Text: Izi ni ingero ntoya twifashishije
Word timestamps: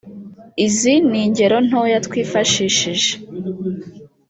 Izi 0.65 0.93
ni 1.09 1.19
ingero 1.23 1.57
ntoya 1.67 1.99
twifashishije 2.05 3.11